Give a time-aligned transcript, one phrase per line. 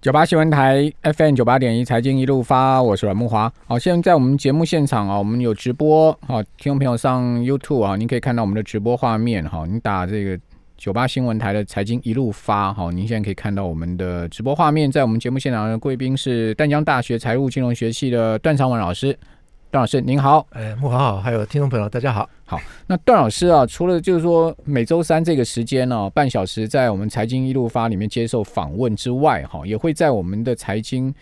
[0.00, 3.52] 九八新闻台 FM 九八点一财经一路发，我是阮木华。
[3.66, 6.10] 好，现在在我们节目现场啊，我们有直播。
[6.26, 9.46] 好，听众朋友上 YouTube 啊，您可以看到我们的直播画面。
[9.46, 10.40] 哈，你打这个
[10.78, 12.72] 九八新闻台的财经一路发。
[12.72, 14.90] 好，您现在可以看到我们的直播画面。
[14.90, 19.12] 在我们节目现场的贵宾是淡江大学财务金融学系的段长文老师。
[19.70, 22.26] 段老师您好，哎，木华好，还有听众朋友大家好。
[22.50, 31.14] 好，那段老师啊，除了就是说每周三这个时间呢，半小时在我们财经一路发里面接受访问之外，哈，也会在我们的财经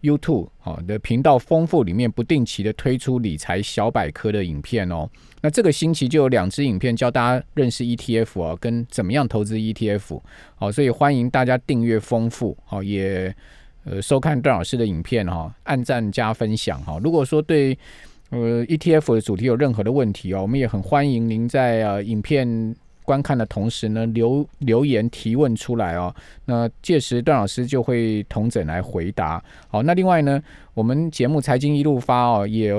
[0.00, 5.10] YouTube 好的频道丰富里面不定期的推出理财小百科的影片哦。
[5.42, 10.20] 那这个星期就有两支影片教大家认识 ETF 啊，跟怎么样投资 ETF。
[10.54, 13.34] 好，所以欢迎大家订阅丰富，好也
[13.82, 16.96] 呃收看段老师的影片哈，按赞加分享哈。
[17.02, 17.76] 如果说对
[18.30, 26.12] 呃，ETF 的主题有任何的问题哦，我们也很欢迎您在呃影片观看的同时呢留留言提问出来哦。
[26.44, 29.40] 那届时段老师就会同整来回答。
[29.68, 30.42] 好，那另外呢，
[30.74, 32.74] 我们节目财经一路发哦，也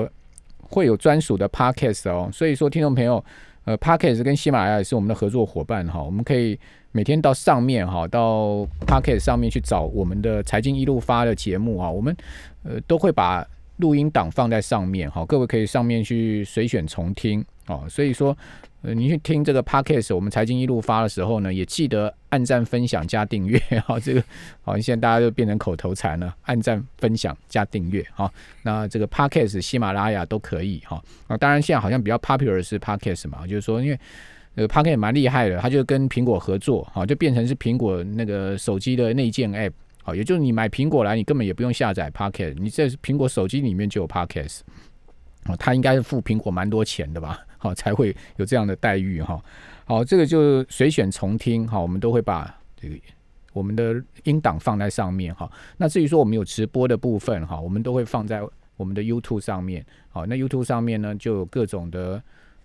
[0.60, 2.28] 会有专属的 Podcast 哦。
[2.30, 3.24] 所以说，听众朋友，
[3.64, 6.02] 呃，Podcast 跟喜马拉雅也是我们的合作伙伴哈。
[6.02, 6.60] 我们可以
[6.92, 11.90] 每天到上面哈，到 Podcast 上面去找我们的财经一路发的节目啊。
[11.90, 12.14] 我们
[12.64, 13.46] 呃都会把。
[13.78, 18.36] 录音档放在上面，哈，各位可以上面去随选重听，哦，所以说，
[18.82, 24.22] 呃，你去听这个 podcast，我们财经一路发的时候呢，也记得按赞、分享、加订阅， 哈，这个
[24.62, 33.98] 好现在大家都变成口头禅了，按赞、分享、加订阅，哈，那这个 podcast 喜马拉雅都可以，哈，啊，当然现在好像比较 popular 是 podcast 嘛，就是说，因为
[34.56, 39.72] 呃 podcast 蛮厉害的，它就跟苹果合作，哈，就变成是苹果那个手机的内建 app。
[40.08, 44.60] 好，也就是你买苹果来，你根本也不用下载 Pocket，你在苹果手机里面就有 Pocket，。
[45.44, 47.44] 哦，他应该是付苹果蛮多钱的吧？
[47.58, 49.38] 好，才会有这样的待遇哈。
[49.84, 52.96] 好，这个就随选重听哈，我们都会把这个
[53.52, 55.50] 我们的音档放在上面哈。
[55.76, 58.40] 那至于说我们有直播的部分哈，我们都会放在
[58.78, 59.84] 我们的 YouTube 上面。
[60.08, 62.22] 好，那 YouTube 上面呢，就有各种的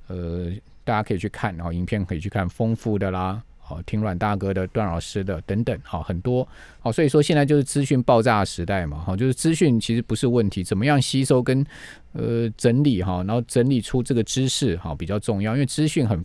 [0.08, 0.50] 呃，
[0.86, 3.44] 大家可以去看，然后影片可以去看丰富的啦。
[3.66, 6.46] 好，听阮大哥的、段老师的等等，好很多，
[6.82, 11.66] 好，所以说现在就是资讯爆炸时代嘛，好，就是资讯其实不是问题，怎么样吸收跟
[12.12, 16.22] 呃整理哈，然后整理出这个知识哈比较重要，因为资讯很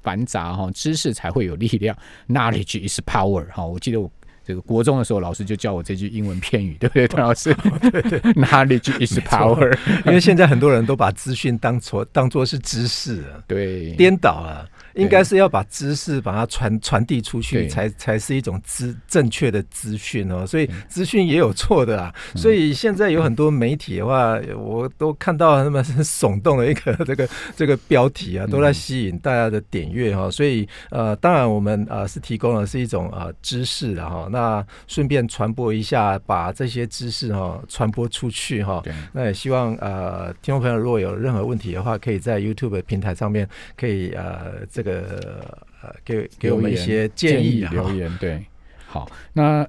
[0.00, 1.96] 繁杂哈，知识才会有力量
[2.28, 4.08] ，knowledge is power 哈，我记得我
[4.44, 7.52] 这个国中的时候老师就教我这句英文片语，对不对，段老师？
[7.90, 9.76] 对 对，knowledge is power，
[10.06, 14.64] 因为现在很多人都把资讯当做当做是知识，对，颠倒了。
[14.96, 20.46] 应该是要把知识把它传传递出去，才才是一种资正确的资讯哦。
[20.46, 22.14] 所以资讯也有错的啊。
[22.34, 30.30] 所以现在有很多媒体的话，我都看到那么耸动的一个 这个这个标题啊，都在吸引大家的点阅哈。
[30.30, 34.26] 所以呃，当然我们呃是提供的是一种呃知识的哈。
[34.32, 38.82] 那顺便传播一下，把这些知识哈传播出去哈。
[39.12, 43.46] 那也希望呃听众朋友如果有任何问题的话，可以在 YouTube 平台上面
[43.76, 44.85] 可以呃这。
[44.85, 48.44] 个呃，给给我们一些建议留言，对，
[48.86, 49.66] 好，那。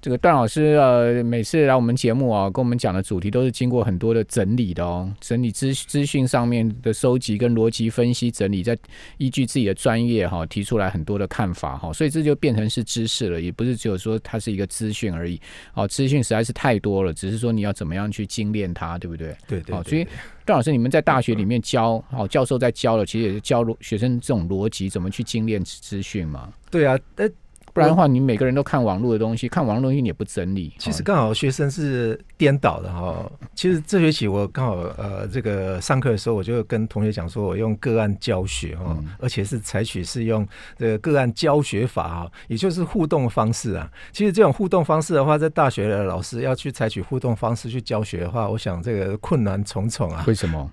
[0.00, 8.74] 这个段老师呃，每次来我们节目啊，跟我们讲的主题都是经过很多的整理的哦，整理资资讯上面的收集跟逻辑分析整理，再
[9.18, 15.38] 依据自己的专业哈，提出来很多的看法哈，所以这就变成是知识了，也不是只有说它是一个资讯而已
[15.74, 19.36] 哦，资讯实在是太多了，只是说你要怎么样去精炼它，对不对？
[19.46, 19.82] 对对。
[19.82, 20.04] 所以
[20.46, 26.50] 段老师，你们在大学里面教哦，教授在教了，其实也是教学生这种逻辑怎么去精炼资讯嘛？
[26.70, 27.28] 对啊，呃。
[27.80, 30.72] 不然的话，你每个人都看网络的东西，看网络东西你也不整理。
[30.78, 33.30] 其实刚好学生是颠倒的哈。
[33.54, 40.46] 其实这学期我刚好呃，这个上课的时候，我就跟同学讲说，我用个案教学哈，而且是采取是用
[40.76, 43.90] 这个个案教学法哈，也就是互动方式啊。
[44.12, 50.24] 其实这种互动方式的话，在大学的老师要去采取互动方式去教学的话，我想这个困难重重啊。
[50.26, 50.70] 为什么？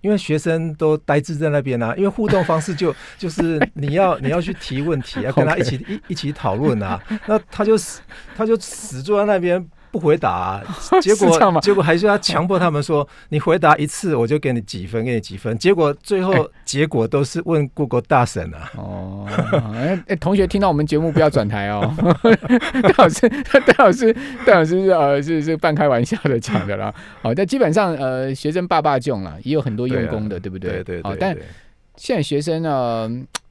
[0.00, 8.00] 因为学生都呆滞在那边啊，因为互动方式就 就是你要你要去提问题，要 跟他一起一一起讨论啊，那他就死
[8.36, 9.64] 他就死坐在那边。
[9.90, 10.62] 不回答，
[11.02, 15.56] 结果结果还是要强迫他们说，你回答一次我就给你几分，给你几分。
[15.58, 18.70] 结果最后结果都是问 Google 大神啊。
[18.76, 19.26] 哦，
[19.74, 21.92] 哎哎，同学听到我们节目不要转台哦。
[22.82, 24.16] 戴老师，戴老师，
[24.46, 26.94] 戴老师是呃是是半开玩笑的讲的啦。
[27.22, 30.82] 好，但基本上呃学生爸爸囧了，也有很多用功的，对不对？
[30.84, 31.02] 对对。
[31.02, 31.36] 好，但
[31.96, 33.10] 现在学生呢，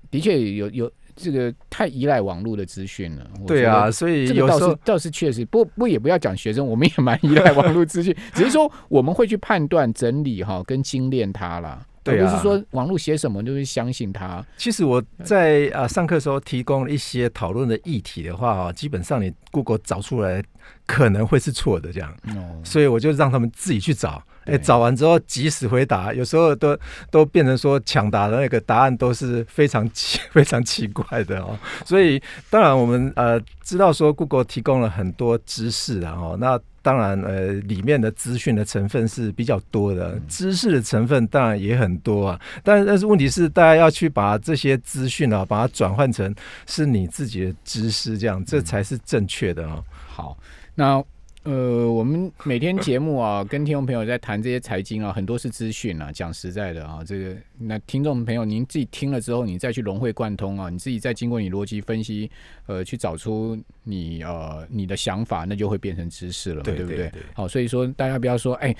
[0.10, 0.92] 的确有有。
[1.22, 3.28] 这个太依赖网络的资讯了。
[3.46, 11.86] 对啊，所以有时候倒是确实，不不也不要讲学生，我们也蛮依赖网络资讯， 只是说我们会去判断、整理哈，跟精炼它啦。
[12.02, 14.44] 对啊，不是说网络写什么就是相信它。
[14.58, 20.44] 其实我在啊上课时候提供一些讨论的议题的话啊，基本上你 Google 找出来。
[20.86, 22.16] 可能会是错的这样，
[22.64, 24.22] 所以我就让他们自己去找。
[24.50, 26.78] 哎，找完之后及时回答，有时候都
[27.10, 31.58] 都变成说抢答的那个答案都是非常奇 非常奇怪的哦。
[31.86, 42.40] 所以当然我们呃知道说 Google 提供了很多知识啊，哦，那当然呃里面的资讯的成分是比较多的，知识的成分当然也很多啊。
[42.64, 46.34] 但但是问题是大家要去把这些资讯啊，把它转换成
[46.66, 49.84] 是你自己的知识，这样这才是正确的哦。
[50.08, 50.38] 好，
[50.76, 51.04] 那。
[51.44, 56.12] 呃，我们每天节目啊，跟听众朋友在谈这些财经啊，很多是资讯啊。
[56.12, 62.30] 讲实在的啊，这个那听众朋友，您自己听了之后，你再去融会贯通啊，你自己再经过你逻辑分析，
[62.68, 67.12] 呃，去找出你呃你的想法，那就会变成知识了，对不对？
[67.34, 68.76] 好，所以说大家不要说，哎。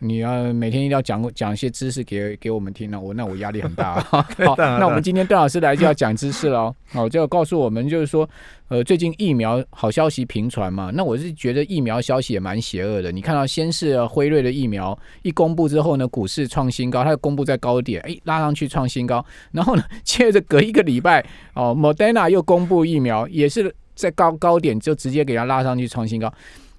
[0.00, 4.00] 你要每天一定要讲讲一些知识给给我们听呢，我那我压力很大。
[4.08, 4.24] 好，
[4.56, 6.74] 那我们今天段老师来就要讲知识喽。
[6.92, 8.28] 好，就要告诉我们，就是说，
[8.68, 10.90] 呃，最近疫苗好消息频传嘛。
[10.94, 13.10] 那我是觉得疫苗消息也蛮邪恶的。
[13.10, 19.24] 你看到先是辉瑞的疫苗一公布之后呢，股市创新高，它公布在高点，哎，拉上去创新高。
[19.50, 21.24] 然后呢， 接着隔一个礼拜，
[21.54, 26.32] 哦，Moderna 又公布疫苗，也是在高高点就直接给它拉上去创新高。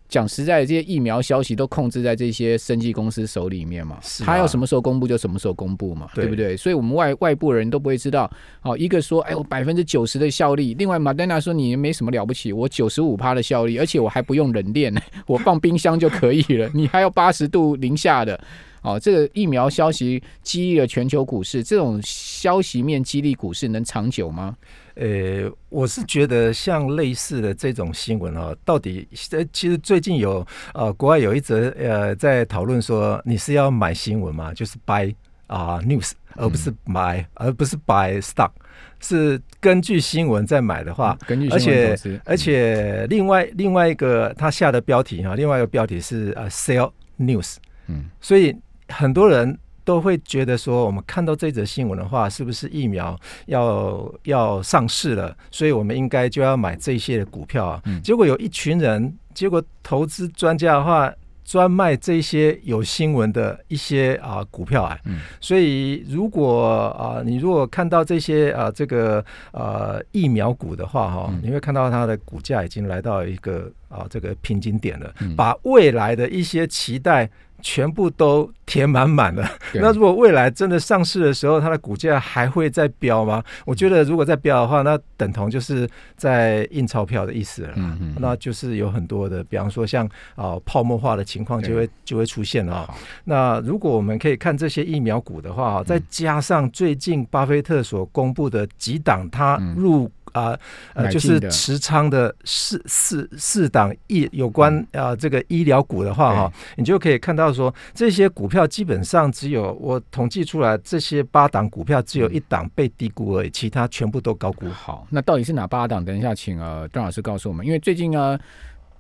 [0.10, 6.58] 讲实在的，这些疫苗消息都控制在这些生技公司手里面嘛，他要什么时候公布就什么时候公布嘛，对不对？
[6.58, 8.30] 所以我们外外部人都不会知道。
[8.64, 14.92] 哦，一个说，哎，我百分之九十的效力；，另外马丹娜说，你没什么了不起，我九十五趴的效力，而且我还不用冷链，
[15.28, 18.40] 我放冰箱就可以了，你还要八十度零下的。
[18.82, 24.56] 哦，这个疫苗消息激励了全球股市，这种消息面激励股市能长久吗？
[25.00, 34.54] 呃，我是觉得像类似的这种新闻哦，到底呃，其实最近有呃，国外有一则呃，在讨论说，你是要买新闻嘛？
[34.54, 35.16] 就是 buy
[35.48, 38.52] 啊 news，而不是买，而不是 buy stock，
[39.00, 47.56] 是根据新闻在买的话，根据而且而且另外另外一个他下的标题哈，另外一个标题是呃 sell news，
[47.88, 48.56] 嗯，所以。
[48.92, 49.56] 很多人
[49.90, 55.36] 都会觉得说，我们看到这则新闻的话，是不是疫苗要要上市了？
[55.50, 57.82] 所以我们应该就要买这些的股票啊。
[58.04, 61.12] 结果有一群人，结果投资专家的话。
[61.50, 64.96] 专卖这些有新闻的一些啊股票啊，
[65.42, 77.28] 所以如果啊你如果看到这些啊这个呃疫苗股的话哈，你会看到它的股价已经来到一个啊这个瓶颈点了，把未来的一些期待
[77.62, 79.46] 全部都填满满了。
[79.74, 83.44] 那如果未来真的上市的时候，它的股价还会再飙吗？
[83.66, 87.74] 我觉得如果再飙的话，那等同就是在印钞票的意思了。
[88.20, 91.40] 那就是有很多的，比方说像啊泡沫化的情。
[91.50, 92.88] 况就会就会出现了。
[93.24, 100.58] 那如果我们可以看这些疫苗股的话，再加上最近巴菲特所公布的几档他入啊
[100.94, 114.70] 呃就是持仓的四四四档医有关啊这个医疗股的话哈，你就可以看到说这些股票基本上只有我统计出来这些八档股票只有一档被低估而已，其他全部都高估。
[114.70, 116.04] 好，那到底是哪八档？
[116.04, 118.40] 等一下请呃段老师告诉我们，因为最近呢。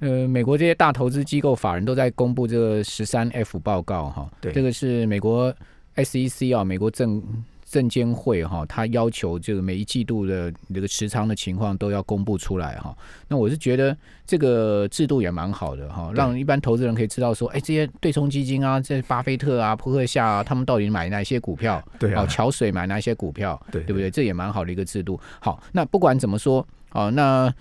[0.02, 5.54] 呃，美国这些大投资机构法人都在公布这个十三 F 报告哈，对，这个是美国
[5.98, 7.22] SEC 啊，美国证
[7.70, 12.96] 证监会哈，他要求这个每一季度的这个持仓的情况都要公布出来哈。
[13.28, 13.96] 那我是觉得
[14.26, 21.82] 这个制度也蛮好的哈，让一般投资人可以知道说，哎，这些对冲基金啊，这巴菲特啊、扑克夏啊，他们到底买哪些股票？
[22.00, 23.62] 对啊，桥水买哪些股票？
[23.72, 24.10] 对，对不对？
[24.10, 25.20] 这也蛮好的一个制度。
[25.40, 27.54] 好，那不管怎么说，哦，那。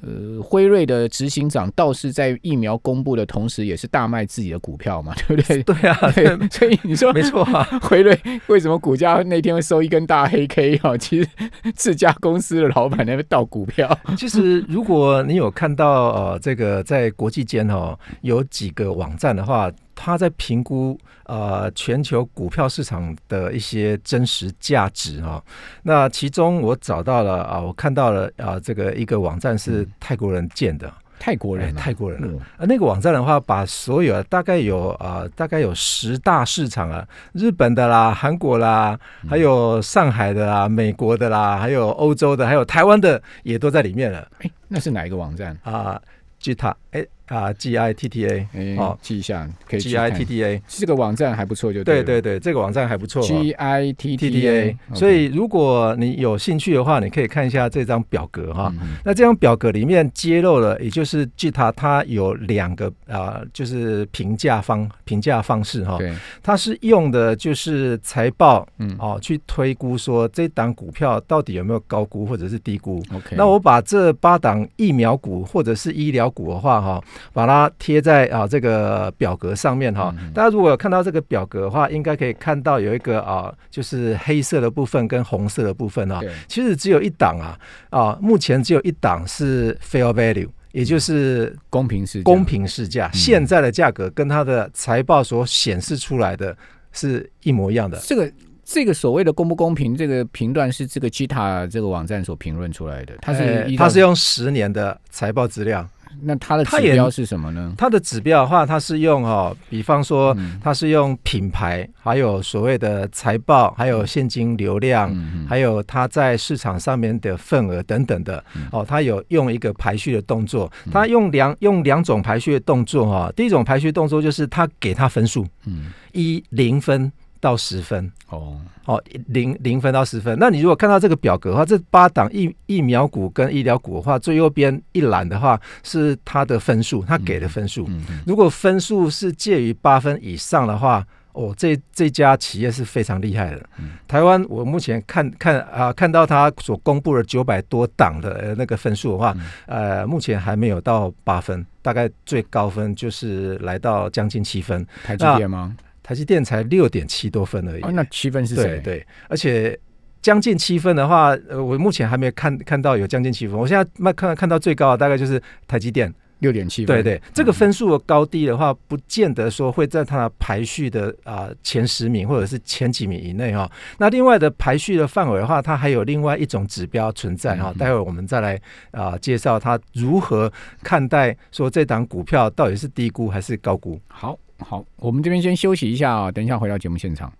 [0.00, 5.62] 呃，辉瑞的执行长倒是在疫苗公布的同时，也是大卖自己的股票嘛， 对不对？
[5.64, 5.96] 对啊，
[6.52, 7.64] 所以你说没错啊。
[7.82, 10.96] 辉瑞为什么股价那天会收一根大黑 K 啊？
[10.96, 11.28] 其实
[11.74, 13.98] 自家公司的老板那边倒股票。
[14.16, 19.70] 其实如果你有看到呃，这个在国际间哦，有几个网站的话。
[20.00, 25.42] 他在评估呃全球股票市场的一些真实价值哈，
[25.82, 30.88] 那其中我找到了啊，我看到了啊，这个一个网站是泰国人建的，
[31.18, 32.22] 泰国人，泰国人
[32.56, 38.96] 啊，那个网站的话，把所有大概有啊，大概有十大市场啊，日本的啦，韩国啦，
[39.28, 44.30] 还有上海的啦，美国的啦，还有欧洲的，还有台湾的也都在里面了。
[44.38, 45.58] 哎，那是哪一个网站？
[45.64, 46.00] 啊？
[46.38, 47.04] 吉他哎。
[47.28, 54.76] 啊，G I T T A，好记一下，可以 G I T T A，这个网站还不错，就对对对，这个网站还不错，G I T T A。
[54.94, 58.72] 所以如果你有兴趣的话，你可以看一下这张表格哈。
[59.04, 65.98] 那这张表格里面揭露了，也就是 G T A 它有两个啊，就是评价方评价方式哈。
[65.98, 73.04] 对，它是用的就是财报，嗯哦，去推估说这档股票到底有没有高估或者是低估。
[73.14, 77.04] OK，那我把这八档疫苗股或者是医疗股的话哈。
[77.32, 80.14] 把它贴在啊这个表格上面哈。
[80.34, 86.20] 大家如果看到这个表格的话，应该可以看到有一个啊，就是黑色的部分跟红色的部分啊。
[86.46, 87.58] 其实只有一档啊
[87.90, 96.56] 啊，目前只有一档是 fair value，也就是公平市公平市价，现在的价格跟它的财报所显示出来的
[96.92, 97.98] 是一模一样的。
[97.98, 98.30] 这个。
[98.70, 103.14] 这个所谓的公不公平，这个评断是这个 Gita 这个网站所评论出来的。
[103.22, 105.88] 它是它是用十年的财报资料。
[106.22, 107.74] 那它的指标是什么呢？
[107.76, 115.14] 它的指标的话，它是用哦，比方说它是用品牌，还有所谓的财报，还有现金流量，
[115.48, 118.42] 还有它在市场上面的份额等等的。
[118.72, 120.70] 哦，它有用一个排序的动作。
[120.90, 123.32] 它用两用两种排序的动作哈。
[123.36, 127.10] 第一种排序动作就是它给它分数，嗯，一零分。
[127.40, 130.36] 到十分哦，哦零零分到十分。
[130.38, 137.88] 那你如果看到这个表格的话，这八档疫疫苗股跟医疗股的话，最右边一栏的话是它的分数，它给的分数。
[138.26, 143.68] 如果分数是介于八分以上的话，哦，这这家企业是非常厉害的。
[144.08, 154.84] 台湾我目前看看啊，看到它所公布的九百多档的那个分数的话，呃，目前还没有到八分，大概最高分就是来到将近七分。
[155.04, 155.76] 台积电吗？
[156.08, 158.80] 台积电才六点七多分而已，那七分是谁？
[158.82, 159.78] 对，而且
[160.22, 163.58] 将近七分的话，呃，我目前还没看看到有将近七分。
[163.58, 163.84] 我现在
[164.14, 166.96] 看看看到最高的大概就是台积电六点七分。
[166.96, 173.70] 对对，这个分数的高低的话，不见得说会在它的排序的啊前十名或者是前几名以内哈。
[173.98, 177.70] 那另外的排序的范围的话，它还有另外一种指标存在哈。
[177.78, 178.58] 待会我们再来
[178.92, 180.50] 啊介绍它如何
[180.82, 184.00] 看待说这档股票到底是低估还是高估。
[184.06, 184.38] 好。
[184.58, 187.32] 好，我们这边先休息一下啊，等一下回到节目现场。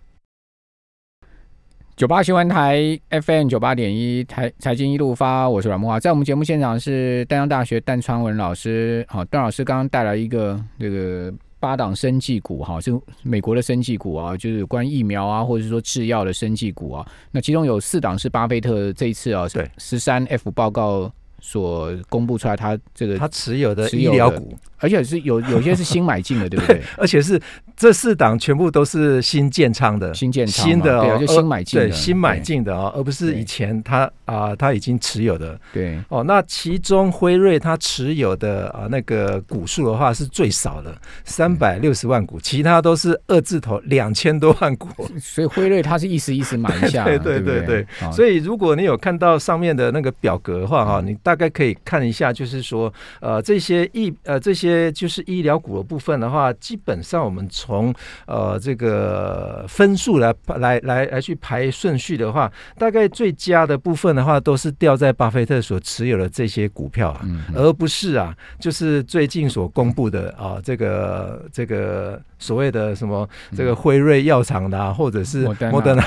[1.96, 9.04] 九八新闻台 FM 九八点一台财经一路发，我是阮木华，在我们节目现场是丹阳大学单川文老师。
[9.08, 17.04] 好，段老师刚刚带来一个这个八档生技股，哈，是美国的生技股啊，就是关疫苗啊，或者是说制药的生技股啊。
[17.32, 24.56] 那其中有四档是巴菲特这一次啊，对十三 F 报告所公布出来，他这个他持有的医疗股。
[24.78, 26.82] 而且是有 有些是新买进的，对不对？
[26.96, 27.40] 而且是
[27.76, 35.58] 这四档全部都是新建仓的，新建新的哦，就新买进的，新买进的哦，而不是以前他啊他已经持有的。
[35.72, 44.88] 对哦，那其中辉瑞他持有的啊那个股数的话是最少的，三百六十万股，其他都是二字头两千多万股。
[45.20, 47.86] 所以辉瑞他是一时一时买一下， 对对对对。
[48.12, 54.67] 所以如果你有看到上面的那个表格的话哈，你大概可以看一下，就是说呃这些一呃这些。
[54.68, 57.94] 些就是医疗股的部分的话，基本上我们从
[58.26, 75.98] 呃这个分数来来来来去排顺序的话，大概最佳的部分的话，都是掉在巴菲特所持有的这些股票啊，而不是啊，就是最近所公布的啊这个这个所谓的什么这个辉瑞药厂的，啊或者是摩登，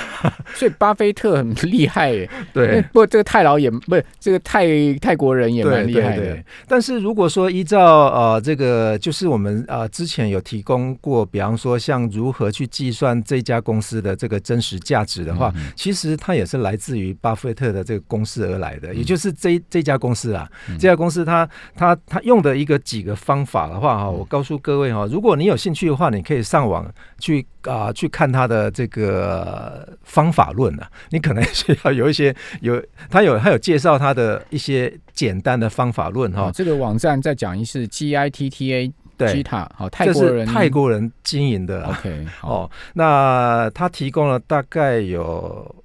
[0.53, 2.11] 所以巴菲特很厉害，
[2.53, 4.67] 对，不过这个泰老也不是这个泰
[5.01, 6.37] 泰国人也蛮厉害的，
[6.67, 26.85] 但是如果说依照呃这这个就是我们啊，之前有提供过，比方说像如何去计算这家公司的这个真实价值的话，其实它也是来自于巴菲特的这个公司而来的，也就是这这家公司啊，这家公司它它它用的一个几个方法的话哈，我告诉各位哈，如果你有兴趣的话，你可以上网
[27.19, 38.31] 去啊去看它的这个方法论啊，你可能需要有一些有他有他有介绍他的一些简单的方法论哈，这个网站再讲一次 G I。
[38.31, 39.43] T T A 对，
[39.75, 41.85] 好，泰国人泰国人经营的。
[41.85, 45.75] OK，哦，那他提供了大概有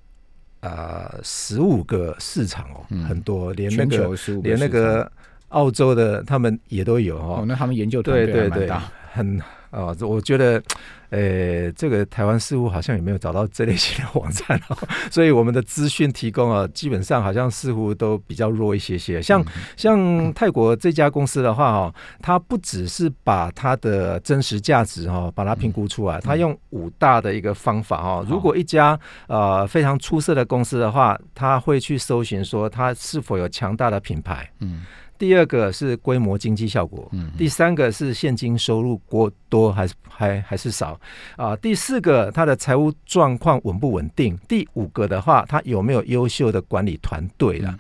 [0.61, 5.11] 呃十五个市场哦，很多，连那个连那个
[5.49, 7.45] 澳洲的他们也都有哦。
[7.47, 10.63] 那他们研究团队蛮大，很啊，我觉得。
[11.09, 14.77] 呃，这个台湾似乎好像也没有找到这类型的网站哦，
[15.09, 19.23] 所以我们的资讯提供啊，基本上好像似乎都比较弱一些些。
[19.23, 19.43] 像
[19.77, 28.27] 像泰国这家公司的话哦，它不只是把它的真实价值哦，把它评估出来，它用五大的一个方法哦。
[28.29, 34.85] 如果一家呃非常出色的公司的话，他会去搜寻说它是否有强大的品牌，嗯。
[35.19, 40.99] 第二个是规模经济效果，嗯，第三个是现金收入过多还是还还是少
[41.37, 41.55] 啊？
[41.57, 44.39] 第四个它的财务状况稳不稳定？
[44.49, 47.77] 第五个的话，它有没有优秀的管理团队了？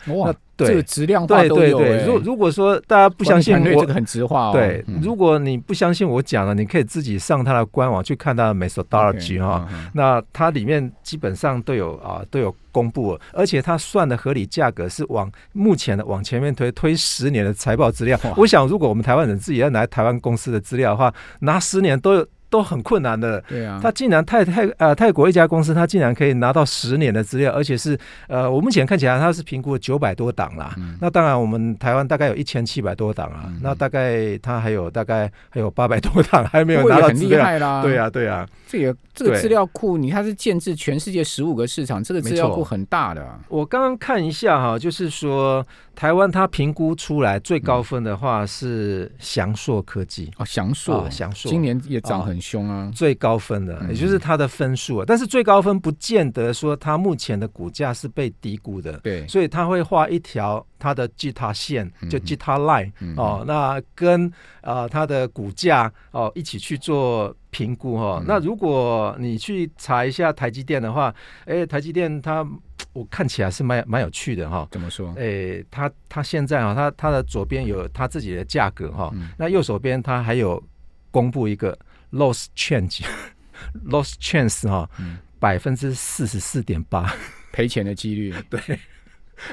[0.56, 2.04] 这个质量化对对对。
[2.06, 4.52] 如如果说大家不相信我这个，很直化哦。
[4.52, 9.62] 对，嗯如果你不相信我讲的，你可以自己上他的官网去看他的 methodology 哈。
[9.62, 18.18] ，OK，嗯嗯那它里面基本上都有啊都有公布，而且它算的合理价格是往目前的往前面推推十年的财报资料。
[18.36, 23.40] 我想，如果我们台湾人自己要拿台湾公司的资料的话，拿十年都有都很困难的。
[23.48, 27.98] 对啊，他竟然泰泰呃泰国一家公司，他竟然可以拿到十年的资料，而且是
[28.28, 30.74] 呃我目前看起来他是评估九百多档啦。
[30.78, 37.38] 嗯那当然，我们台湾大概有一千七百多档啊，嗯那大概他还有大概还有八百多档还没有拿到资料。
[37.38, 37.82] 厉害啦。
[37.82, 38.48] 对啊，对啊。
[38.66, 43.38] 这个这个资料库，你看是建制全世界十五个市场，这个资料库很大的啊。
[43.48, 50.30] 我刚刚看一下哈，就是说台湾它评估出来最高分的话是翔硕科技。
[50.38, 52.90] 哦，翔硕啊，翔硕今年也涨很凶啊。
[52.94, 53.88] 最高分的，嗯。
[53.88, 62.20] 也就是它的分数啊，但是最高分不见得说它目前的股价是被低估的，对，所以它会画一条它的 Gita 线，就嗯。
[62.20, 68.18] Gita line、嗯哦，那跟呃它的股价哦一起去做评估哈、哦。
[68.20, 68.24] 嗯。
[68.28, 71.14] 那如果你去查一下台积电的话，
[71.46, 72.46] 哎，台积电它
[72.92, 75.12] 我看起来是蛮蛮有趣的哈、怎么说？
[75.16, 79.28] 诶，它它现在啊，它它的左边有它自己的价格哈、嗯。
[79.38, 80.62] 那右手边它还有
[81.10, 81.76] 公布一个
[82.12, 87.12] loss change，loss chance 哈、嗯百分之四十四点八
[87.52, 88.58] 赔钱的几率， 对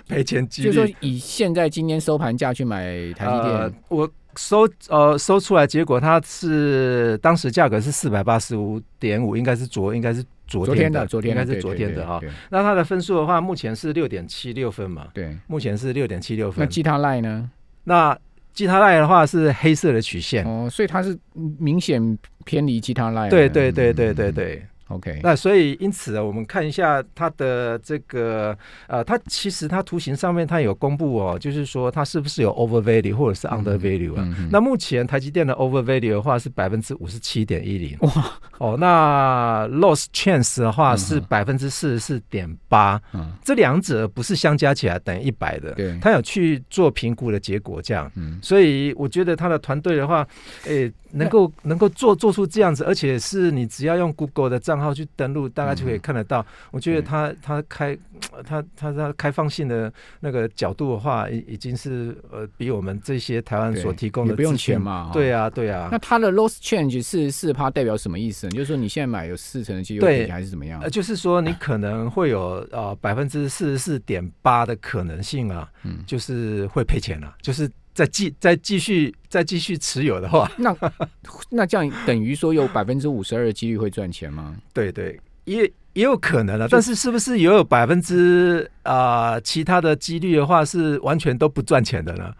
[0.08, 0.72] 赔钱几率。
[0.72, 12.20] 就是说以现在今天收盘价去买台积呃电，，我收呃收出来结果，它是当时价格是四百八十五点五，应该是昨应该是昨天的，昨天应该是昨天的哈。
[12.50, 15.38] 那它的分数的话，目前是六点七六分嘛，对。
[15.48, 16.64] 目前是六点七六分。
[16.64, 17.52] 那吉他赖呢？
[17.84, 18.18] 那
[18.54, 21.18] 基他赖的话是黑色的曲线，哦，所以它是
[21.58, 23.30] 明显偏离吉他赖。
[23.30, 24.34] 对对对对对嗯。
[24.34, 24.68] 对。
[24.96, 28.58] OK，那所以因此啊，我们看一下它的这个
[28.88, 34.24] 呃，它其实它图形上面它有公布哦，就是说它是不是有 over value 或者是 under value 啊？
[34.26, 34.50] 嗯嗯。
[34.52, 38.12] 那目前台积电的 over value 的话是百分之五十七点一零，哇。
[38.60, 48.10] 哦，那 loss chance 的话嗯是哼百分之四十四点八，嗯，这两者不是相加起来等于一百的，对，他有去做评估的结果这样。
[48.16, 50.26] 嗯，所以我觉得他的团队的话，
[50.66, 56.46] 诶、能够能够做做出这样子，而且是你只要用 Google 的账号去登录，大概就可以看得到。
[56.72, 57.98] 我觉得对他他开
[58.44, 64.82] 他他他开放性的那个角度的话，已已经是呃比我们这些台湾所提供的也不用钱。
[64.82, 65.10] 嘛。
[65.14, 65.44] 对啊。
[65.44, 65.98] 啊，对啊那。
[65.98, 68.52] 它的 loss change 四十四趴代表什么意思呢？
[68.52, 70.90] 就是说你现在买有四成的机会对赔还是怎么样呃，？
[70.90, 80.76] 就是说你可能会有呃百分之四十四点八的可能性啊，嗯，就是会赔钱了、就是再继再继续再继续持有的话， 那
[81.50, 84.56] 那这样等于说有百分之五十二的几率会赚钱吗？
[84.74, 92.34] 对对，也也有可能了，但是是不是也有百分之啊其他的几率的话是完全都不赚钱的呢？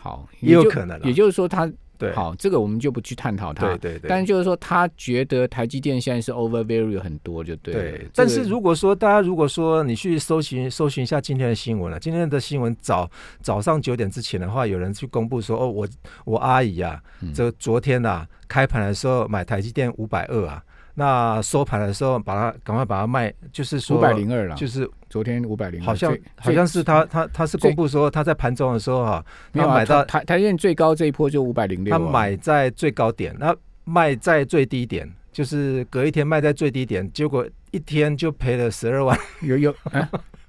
[0.00, 3.66] 好，也有可能啦也就是说它，对，好，这个我们就不去探讨它。
[3.66, 4.08] 对对对。
[4.08, 7.80] 但是就是说，他觉得台积电现在是 over value 很多，就对了。
[7.80, 13.10] 对，但是如果说大家如果说你去搜寻搜寻一下今天的新闻了，今天的新闻早
[13.42, 15.88] 早上九点之前的话，有人去公布说，哦，我
[16.24, 20.62] 我阿姨啊，嗯这昨天啊开盘的时候买台积电五百二啊，
[20.98, 31.98] 那收盘的时候把它赶快把它卖，就是说五百零二了，就是昨天五百零二，好像好像是他他他是公布说他在盘中的时候哈、没有啊他买到台台台积电最高这一波就五百零六，啊。
[31.98, 39.16] 他买在最高点，那卖在最低点，就是隔一天卖在最低点，结果一天就赔了十二万。
[39.42, 39.72] 有有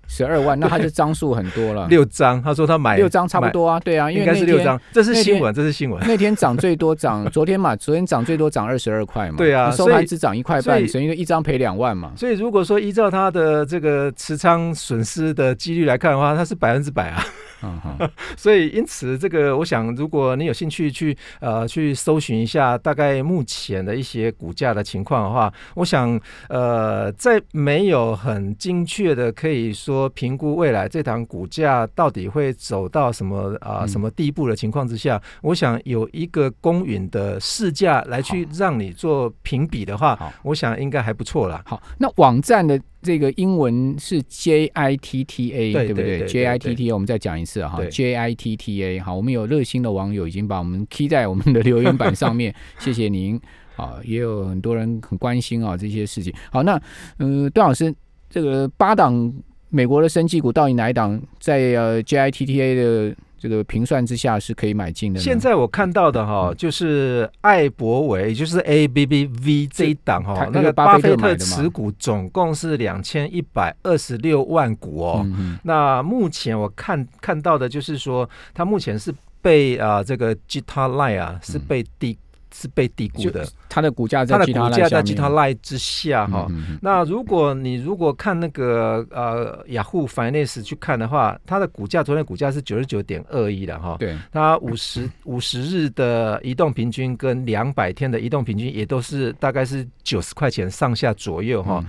[0.09, 2.41] 十二万，那他就张数很多了， 六张。
[2.41, 6.03] 他说他买六张差不多啊，对啊，因应为应该是六张，这是新闻，这是新闻。
[6.05, 17.23] 那天涨最多涨， 昨天嘛，昨天涨最多涨二十二块嘛，对啊收盘只涨一块半，所以等于一张赔两万嘛，所以如果说依照他的这个持仓损失的几率来看的话，他是百分之百啊。
[17.61, 26.17] 嗯哼， 所以因此这个，我想如果你有兴趣去呃去搜寻一下大概目前的一些股价的情况的话，我想
[26.47, 41.61] 呃在没有很精确的可以说评估未来这档股价到底会走到什么啊、嗯什么地步的情况之下，我想有一个公允的市价来去让你做评比的话，我想应该还不错啦。
[41.65, 48.99] 好，那网站的这个英文是 J I T T A，对不对？JITTA，我们再讲一次哈，J I T T A。
[48.99, 53.39] 好，我们有热心的网友已经把我们 key 在我们的留言板上面， 谢谢您。
[53.75, 56.33] 啊，也有很多人很关心啊这些事情。
[56.51, 56.73] 好，那
[57.15, 57.95] 呃，段老师，
[58.29, 59.33] 这个八档
[59.69, 62.75] 美国的生技股到底哪一档在呃 JITTA
[63.09, 65.19] 的这个评算之下是可以买进的？
[65.19, 75.25] 现在我看到的哈，就是艾博伟，也就是 ABBV 这一档哈，那个巴菲特持股总共是两千一百二十六万股哦。
[75.63, 82.17] 那目前我看看到的就是说，它目前是被啊这个 Gita Line 啊是被低。
[82.53, 86.47] 是被低估的，它的股价在它的股价在 G 它 Line 之下哈。
[86.81, 93.97] 那如果你如果看那个呃雅虎 Finance 去看的话，它的股价昨天股价是九十九点二一的哈。
[93.99, 101.83] 对，它五十 五十日的移动平均跟两百天的移动平均也都是大概是九十块钱上下左右哈。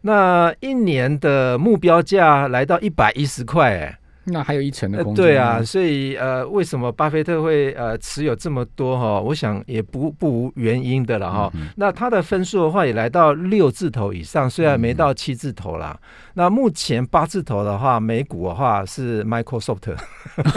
[0.00, 3.98] 那一年的目标价来到一百一十块哎。
[4.24, 5.24] 那还有一层的空间。
[5.24, 9.20] 对啊，所以呃，为什么巴菲特会呃持有这么多哈？
[9.20, 11.52] 我想也不不无原因的了哈。
[11.76, 15.98] 那他的分数的话也来到六字头以上，虽然没到七字头啦。
[16.36, 19.96] 那目前八字头的话，美股的话是 Microsoft，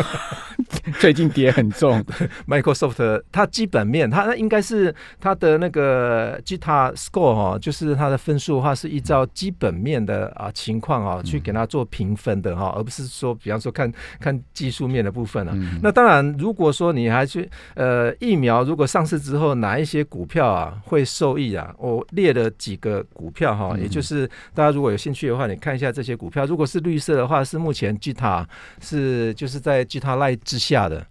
[1.00, 2.04] 最近跌很重。
[2.48, 15.54] Microsoft 它基本面，它那应该是它的那个 Gita Score 哈，就是它的分数的话是依照基本面的啊情况啊去给它做评分的哈，而不是说比方说看看技术面的部分啊。
[15.84, 25.58] 那当然，如果说你还去呃疫苗如果上市之后哪一些股票啊会受益啊，我列了几个股票哈，也就是大家如果有兴趣的话，你。
[25.58, 28.48] 看一下这些股票，如果是绿色的话，是目前 G 塔
[28.80, 31.06] 是就是在 G 塔 line 之下的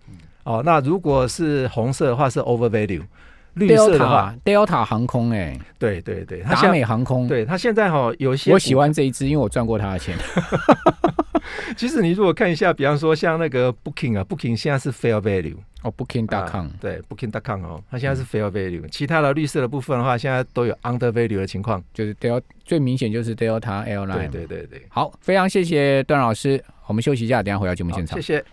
[0.44, 0.62] 哦。
[0.64, 3.02] 那如果是红色的话，是 over value。
[3.56, 10.16] 绿色的话，Delta 航空哎，对对对，达美航空，对它现在哈有一些，我喜欢这一支，因为我赚过它的钱。
[11.76, 18.86] 其实你如果看一下，比方说像那个 Booking 啊，Booking 现在是 fair value 哦，Booking.com 对，Booking.com 哦，它现在是 fair value。
[18.88, 24.28] 其他的绿色的部分的话，现在都有 under value 的情况，就是 Delta 最明显就是 Delta Airline。
[24.30, 28.44] 对对对对，好，非常谢谢段老师，我们休息一下，等下回到节目现场，谢谢。